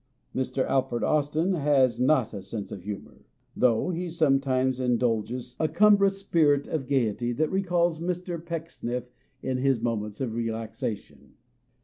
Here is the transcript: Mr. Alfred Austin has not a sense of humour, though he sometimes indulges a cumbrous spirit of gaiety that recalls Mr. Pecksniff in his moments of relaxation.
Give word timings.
Mr. 0.35 0.65
Alfred 0.65 1.03
Austin 1.03 1.53
has 1.53 1.99
not 1.99 2.33
a 2.33 2.41
sense 2.41 2.71
of 2.71 2.81
humour, 2.81 3.23
though 3.55 3.91
he 3.91 4.09
sometimes 4.09 4.79
indulges 4.79 5.55
a 5.59 5.67
cumbrous 5.67 6.17
spirit 6.17 6.67
of 6.67 6.87
gaiety 6.89 7.31
that 7.33 7.51
recalls 7.51 7.99
Mr. 7.99 8.43
Pecksniff 8.43 9.11
in 9.43 9.59
his 9.59 9.79
moments 9.79 10.19
of 10.19 10.33
relaxation. 10.33 11.33